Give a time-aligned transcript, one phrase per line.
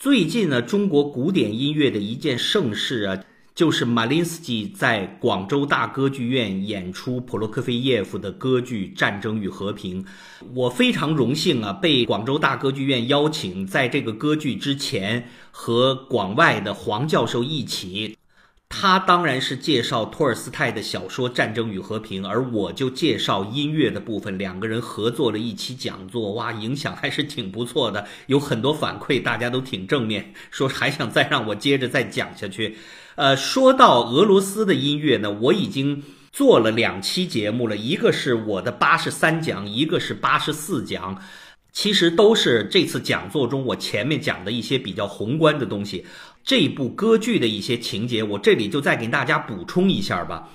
[0.00, 3.22] 最近呢，中国古典音乐的一件盛事啊，
[3.54, 10.02] 就是马林斯基在广州大歌剧院演出普罗科菲耶夫的歌剧《战争与和平》。
[10.54, 18.16] 我非常荣幸啊，被广州大歌剧院邀请，在这个歌剧之前和广外的黄教授一起。
[18.72, 24.38] 他当然是介绍托尔斯泰的小说《战争与和平》，而我就介绍音乐的部分。
[24.38, 32.78] 两个人合作了一期讲座，哇，影响还是挺不错的，有很多反馈，大家都挺正面，说还想再让我接着再讲下去。
[33.16, 36.02] 呃，说到俄罗斯的音乐呢，我已经
[36.32, 41.20] 做了两期节目了，一个是我的八十三讲，一个是八十四讲。
[41.72, 46.04] 其实都是这次讲座中我前面讲的一些比较宏观的东西，
[46.42, 50.50] 这部歌剧的一些情节，我这里就再给大家补充一下吧。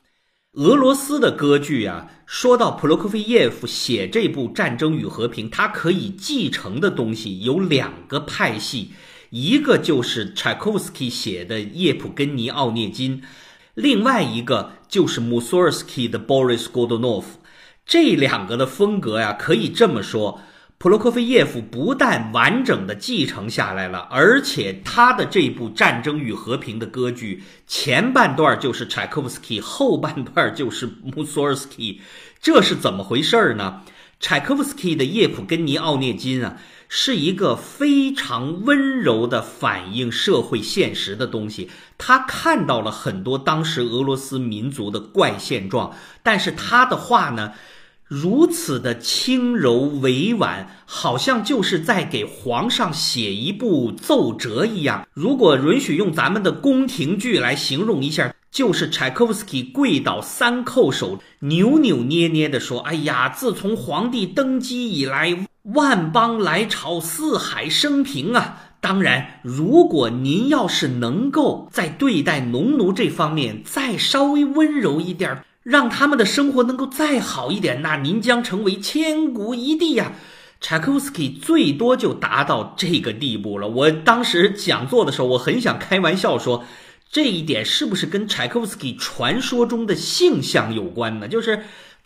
[0.54, 8.92] 俄罗斯的歌剧啊，说到普罗科菲耶夫写这部《战争与和平》，他可以继承的东西有两个派系，
[9.32, 13.22] 一个就是柴可夫斯基写的《叶普根尼奥涅金》，
[13.74, 17.22] 另外一个就是穆索尔斯基的《Boris Godunov》。
[17.86, 20.42] 这两个的风格呀，可以这么说。
[20.86, 32.02] 普罗科菲耶夫不但完整的继承下来了，而且他的这部《战争与和平》的歌剧前半段就是柴可夫斯基，后半段就是 穆索尔斯基，
[32.40, 33.82] 这是怎么回事呢？
[34.20, 47.54] 柴可夫斯基的《叶普根尼奥涅金》啊，是一个非常温柔的反映社会现实的东西，他看到了很多当时俄罗斯民族的怪现状，但是他的话呢？
[48.08, 55.08] 如此的轻柔委婉，好像就是在给皇上写一部奏折一样。
[55.14, 68.60] 如果允许用咱们的宫廷剧来形容一下，就是柴可夫斯基跪倒三叩首，扭扭捏捏地说：“哎呀，自从皇帝登基以来，万邦来朝，四海升平啊！
[68.80, 80.14] 当然，如果您要是能够在对待农奴这方面再稍微温柔一点。”让他们的生活能够再好一点，那您将成为千古一帝呀！
[80.62, 83.68] 柴可夫斯基最多就达到这个地步了。
[83.68, 86.64] 我当时讲座的时候，我很想开玩笑说，
[87.12, 91.28] 这一点是不是跟柴可夫斯基传说中的性向有关呢？
[91.28, 91.64] 就是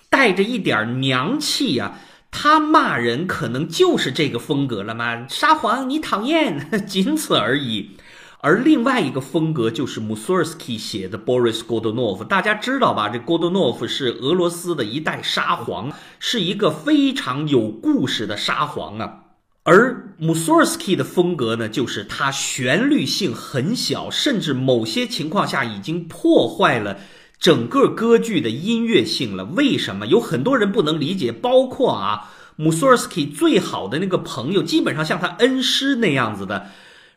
[0.09, 1.99] 带着一点娘气呀，
[2.31, 5.25] 他骂人可能就是这个风格了吗？
[5.27, 7.91] 沙皇，你讨厌， 仅此而已。
[8.41, 13.09] 而另外一个风格就是穆索尔斯基写的 Boris Godunov，大家知道吧？
[13.09, 19.23] 这 Godunov 是俄罗斯的一代沙皇，是一个非常有故事的沙皇啊。
[19.63, 26.97] 而穆索尔斯基的风格呢，就是它旋律性很小，甚至某些情况下已经破坏了
[27.37, 29.43] 整个歌剧的音乐性了。
[29.43, 30.07] 为什么？
[30.07, 36.67] 有很多人不能理解，包括啊，穆索尔斯基最好的那个朋友，基本上像他恩师那样子的。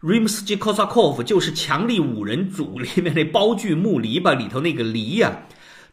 [0.05, 5.43] R i m s k y k o s a k o v 就是《强力五人组》里面那包锯木篱笆里头那个梨呀，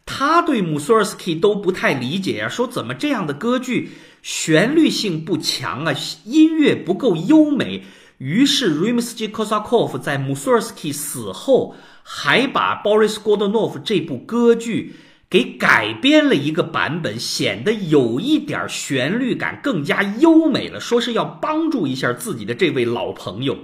[0.04, 3.90] 他对穆索尔斯基都不太理解呀，说怎么这样的歌剧
[4.20, 5.94] 旋律性不强啊，
[6.24, 7.84] 音乐不够优美。
[8.18, 13.14] 于是 r i m s k y k o s a k o v 在穆索尔斯基死后，还把 Boris
[13.14, 14.96] Godunov 这部歌剧
[15.30, 23.56] 给改编了一个版本，显得有一点旋律感更加优美了，说是要帮助一下自己的这位老朋友。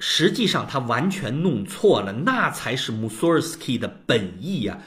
[0.00, 4.78] 实际上他完全弄错了，那才是穆索尔斯基的本意呀！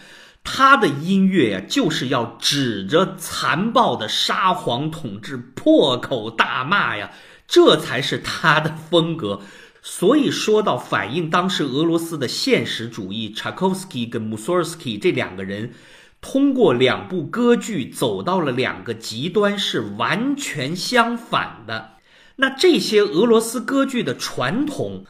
[0.44, 7.12] 他的音乐呀，就是要指着残暴的沙皇统治破口大骂呀，
[7.48, 9.40] 这才是他的风格。
[9.82, 15.74] 所以说到反映当时俄罗斯的现实主义，柴可夫斯基跟穆索尔斯基这两个人，
[16.20, 21.92] 通过两部歌剧走到了两个极端，是完全相反的。
[22.38, 25.06] 那这些俄罗斯歌剧的传统，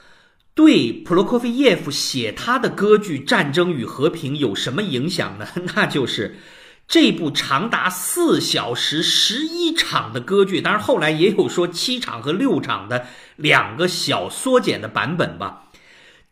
[0.54, 5.48] 对普罗科菲耶夫写他的歌剧《战争与和平》有什么影响呢？
[5.76, 6.38] 那就是
[6.88, 13.08] 这部长达四小时十一场的歌剧，当然后来也有说七场和六场的
[13.38, 15.70] 两个小缩减的版本吧。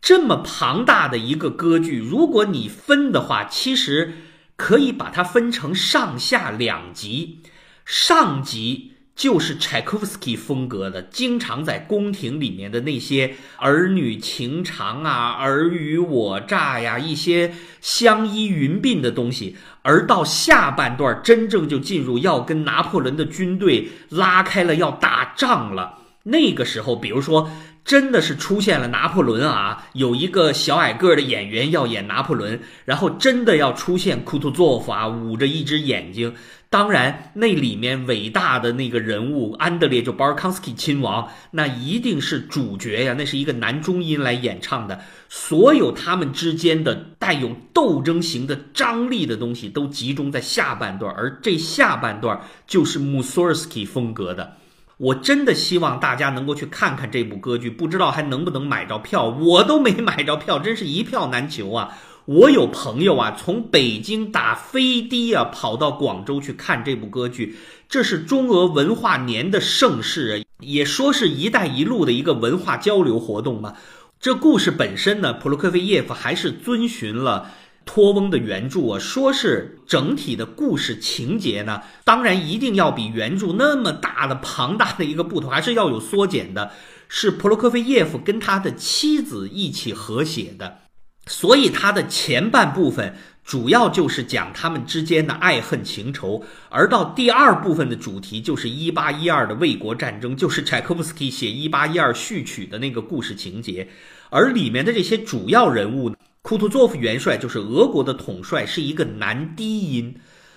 [0.02, 4.12] 这么庞大的一个歌剧，如果你分的话，其实
[4.56, 7.40] 可以把它分成上下两集，
[7.86, 8.91] 上集。
[9.14, 19.56] 就是柴可夫斯基风格的，经常在宫廷里面的那些儿女情长啊、尔虞我诈呀，一些相依云鬓的东西。
[19.82, 25.98] 而到下半段，真正就进入要跟拿破仑的军队拉开了要打仗了。
[26.24, 27.50] 那个时候，比如说，
[27.84, 36.32] 真的是出现了拿破仑啊，有一个小矮个的演员要演拿破仑，然后真的要出现库图佐夫啊，捂着一只眼睛。
[36.72, 44.98] 当然，那里面伟大的那个人物安德烈就巴尔康斯基亲王，那一定是主角呀，那是一个男中音来演唱的。
[45.28, 54.56] 所有他们之间的带有斗争型的张力的东西，都集中在下半段，而这下半段就是穆索尔斯基风格的。
[54.96, 61.98] 我真的希望大家能够去看看这部歌剧，不知道还能不能买着票，我都没买着票，真是一票难求啊！
[62.24, 67.56] 我有朋友啊，从北京打飞的啊，跑到广州去看这部歌剧。
[67.88, 73.74] 这是中俄文化年的盛事，也说是一带一路的一个文化交流活动嘛。
[74.20, 77.50] 这故事本身呢，普罗科菲耶夫还是遵循了
[77.84, 86.70] 托翁的原著啊，说是整体的故事情节呢，当然一定要比原著那么大的庞大的一个不同，还是要有缩减的。
[87.08, 90.78] 是普罗科菲耶夫跟他的妻子一起合写的。
[91.26, 93.14] 所以，它的前半部分
[93.44, 103.88] 主要就是讲他们之间的爱恨情仇，而到第二部分的主题就是一八一二的卫国战争，就是柴可夫斯基写一八一二序曲的那个故事情节。
[104.30, 110.14] 而里面的这些主要人物呢，库图佐夫元帅就是俄国的统帅，是一个男低音；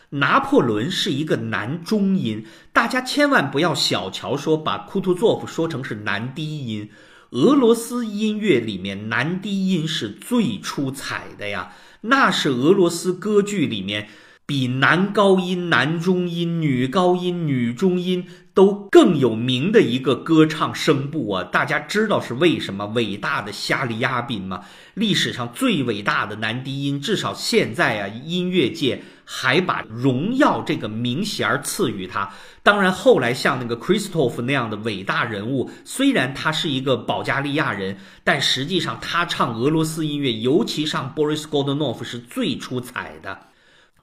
[0.10, 2.46] 拿破仑是一个男中音。
[2.74, 6.90] 大家千万不要小瞧说把库图佐夫说成是男低音。
[7.32, 14.08] 俄罗斯音乐里面男低音是最出彩的呀，那是俄罗斯歌剧里面
[14.46, 21.44] 比男高音、男中音、女高音、女中音都更有名的一个歌唱声部啊！
[21.44, 22.86] 大家知道是为什么？
[22.88, 24.62] 伟大的夏利亚宾吗？
[24.94, 29.02] 历史上最伟大的男低音，至少现在啊，音乐界。
[29.26, 32.32] 还把荣耀这个名衔赐予他。
[32.64, 43.38] 当然，后来像那个 Christoph 那样的伟大人物，虽然他是一个保加利亚人，但实际上他唱俄罗斯音乐，尤其上 Boris Godunov 是最出彩的。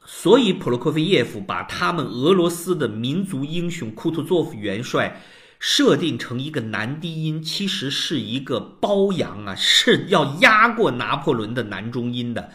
[0.05, 5.23] 所以普罗科菲耶夫把他们俄罗斯的民族英雄库图佐夫元帅
[5.61, 12.51] 设定成一个男低音，其实是一个包养啊，是要压过拿破仑的男中音的。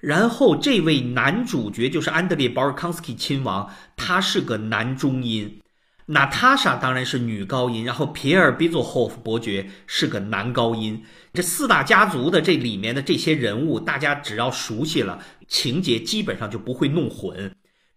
[0.00, 5.60] 然后这位男主角就是安德烈·保尔康斯基亲王，他是个男中音，
[6.06, 11.04] 娜塔莎当然是女高音，然后皮尔·比佐霍夫伯爵是个男高音。
[11.34, 15.18] 这四大家族的这里面的这些人物，大家只要熟悉了，
[15.48, 17.52] 情节基本上就不会弄混。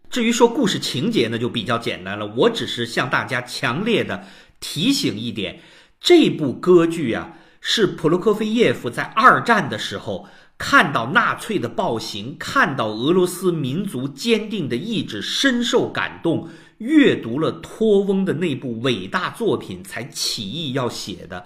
[0.09, 2.25] 至于说故事情节呢，就比较简单了。
[2.36, 4.25] 我只是向大家强烈的
[4.59, 5.59] 提醒一点，
[6.00, 10.27] 这部歌剧啊，是普罗科菲耶夫在二战的时候。
[10.63, 16.47] 看到纳粹的暴行，看到俄罗斯民族坚定的意志，深受感动。
[16.77, 21.43] 阅读了托翁的那部伟大作品，才起意要写的。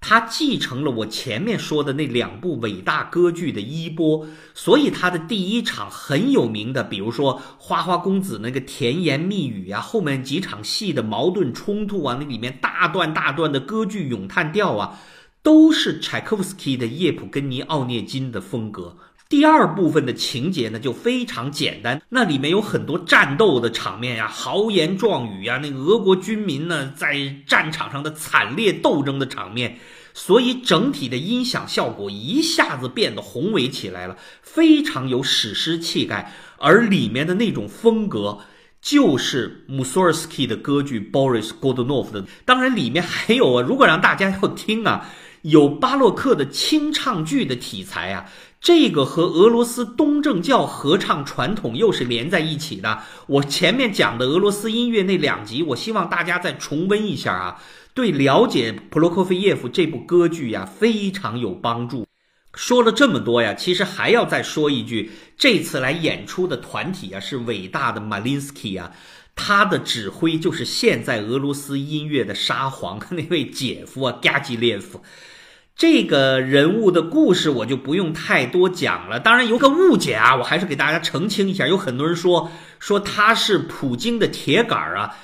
[0.00, 14.98] 他继承了我前面说的那两部伟大歌剧的衣钵，所以他的第一场很有名的，比如说花花公子那个甜言蜜语啊，后面几场戏的矛盾冲突啊，那里面大段大段的歌剧咏叹调啊。
[15.46, 18.96] 都是柴可夫斯基的叶普根尼奥涅金的风格。
[19.28, 29.78] 第二部分的情节呢，就非常简单，那里面有很多战斗的场面呀，豪言壮语呀，那个俄国军民呢在战场上的惨烈斗争的场面，
[30.14, 36.34] 所以整体的音响效果一下子变得宏伟起来了，非常有史诗气概。
[36.58, 38.40] 而里面的那种风格，
[38.80, 42.24] 就是穆索尔斯基的歌剧《Boris Godunov》的。
[42.44, 45.08] 当然，里面还有啊，如果让大家要听啊。
[45.46, 48.26] 有巴洛克的清唱剧的题材啊，
[48.60, 53.00] 这个和俄罗斯东正教合唱传统又是连在一起的。
[53.28, 57.62] 我前面讲的俄罗斯音乐那两集，我希望大家再重温一下啊，
[57.94, 62.04] 对了解普罗科菲耶夫这部歌剧呀非常有帮助。
[62.52, 68.90] 说了这么多呀，其实还要再说一句，这次来演出的团体啊是伟大的马林斯基啊，
[69.36, 75.00] 他的指挥就是现在俄罗斯音乐的沙皇 那位姐夫啊加基列夫。
[75.76, 79.20] 这个人物的故事我就不用太多讲了。
[79.20, 81.68] 当然有个误解啊，我还是给大家澄清一下。
[81.68, 85.14] 有很多人说说他是普京的铁杆啊，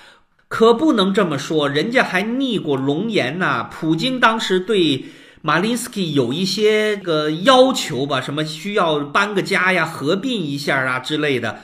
[0.48, 1.70] 可不能这么说。
[1.70, 3.66] 人家还逆过龙颜呐。
[3.72, 5.06] 普京当时对
[5.40, 11.60] 马林斯基有一些个要求吧，什么需要搬个家呀、合并一下啊之类的。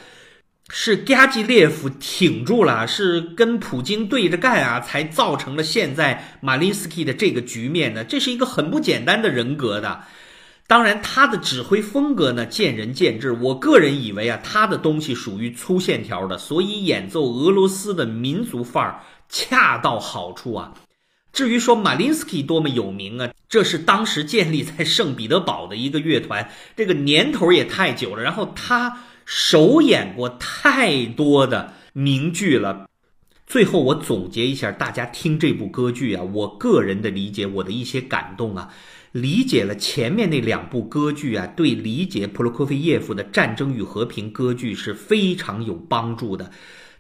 [0.71, 8.05] 是加基列夫挺住了，是跟普京对着干啊，才造成了现在马林斯基的这个局面呢。
[8.05, 10.05] 这是一个很不简单的人格的。
[10.67, 13.33] 当然，他的指挥风格呢，见仁见智。
[13.33, 20.75] 我个人以为啊，他的东西属于粗线条的，所以演奏俄罗斯的民族范儿恰到好处啊。
[21.33, 28.23] 至于说马林斯基多么有名啊，这是当时建立在圣彼得堡的一个乐团，这个年头也太久了。
[28.23, 28.99] 然后他。
[29.31, 32.89] 首演过太多的名剧了。
[33.47, 38.73] 最后，我总结一下，大家听这部歌剧啊，我个人的理解，我的一些感动啊，
[39.13, 46.51] 理解了前面那两部歌剧啊，对理解普罗科菲耶夫的《战争与和平》歌剧是非常有帮助的。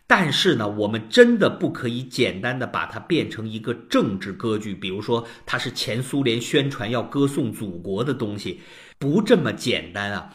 [0.06, 8.60] 但是呢，我们真的不可以简单的把它变成一个政治歌剧，比如说它是前苏联宣传要歌颂祖国的东西，
[8.98, 10.30] 不这么简单啊。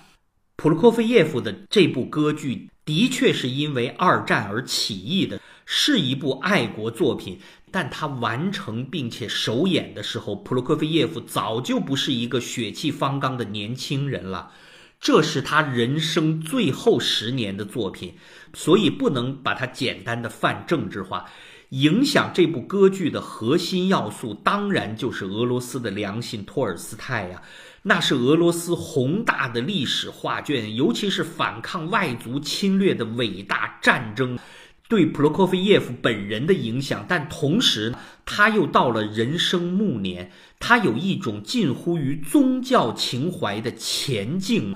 [0.64, 7.38] 普罗科菲耶夫的这部歌剧的确是因为二战而起义的，是一部爱国作品。
[7.70, 14.54] 但他完成并且首演的时候，普罗科菲耶夫早就不是一个血气方刚的年轻人了。
[15.02, 18.14] 这是他人生最后十年的作品，
[18.54, 21.26] 所以不能把它简单的泛政治化。
[21.74, 27.42] 影响这部歌剧的核心要素，当然就是俄罗斯的良心托尔斯泰呀，
[27.82, 34.38] 那是俄罗斯宏大的历史画卷，尤其是反抗外族侵略的伟大战争。
[34.88, 44.76] 对普罗科菲耶夫本人的影响，但同时他又到了人生暮年，他有一种近乎于宗教情怀的前进，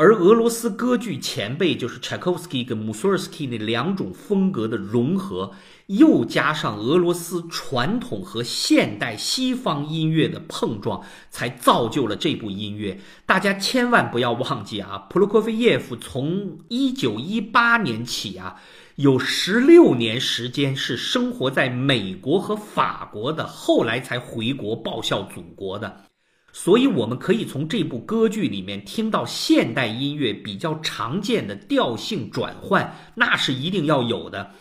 [0.00, 5.50] 而俄罗斯歌剧前辈就是柴可夫斯基跟穆索尔斯基那两种风格的融合，
[5.88, 13.00] 又加上俄罗斯传统和现代西方音乐的碰撞，才造就了这部音乐。
[13.26, 18.54] 大家千万不要忘记啊，普罗科菲耶夫从一九一八年起啊。
[18.94, 26.04] 有十六年时间是生活在美国和法国的，后来才回国报效祖国的，
[26.52, 34.52] 所以我们可以从这部歌剧里面听到现代音乐比较常见的调性转换，那是一定要有的。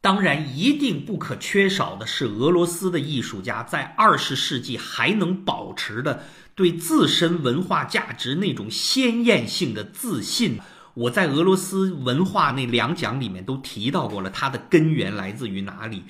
[0.00, 6.24] 当然，一定不可缺少的是俄罗斯的艺术家在二十世纪还能保持的
[6.56, 10.58] 对自身文化价值那种鲜艳性的自信。
[10.94, 16.02] 我在俄罗斯文化那两讲里面都提到过了，它的根源来自于哪里？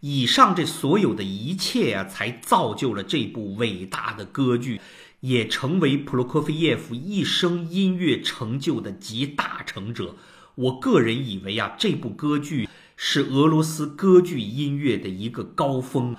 [0.00, 4.80] 以上这所有的一切啊，才造就了这部伟大的歌剧，
[5.20, 10.16] 也成为普罗科菲耶夫一生音乐成就的集大成者。
[10.54, 16.16] 我个人以为啊，这部歌剧是俄罗斯歌剧音乐的一个高峰，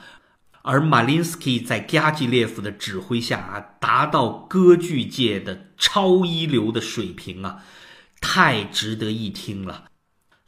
[0.61, 7.63] 而马林斯基在加基列夫的指挥下啊，达到歌剧界的超一流的水平啊。
[8.19, 9.85] 太值得一听了，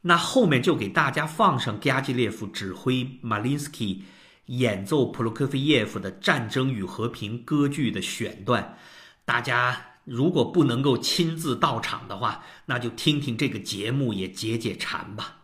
[0.03, 4.03] 那后面就给大家放上加基列夫指挥马林斯基
[4.45, 8.77] 演奏普罗科菲耶夫的《战争与和平》歌剧的选段。
[9.25, 15.42] 大家如果不能够亲自到场的话，那就听听这个节目也解解馋吧。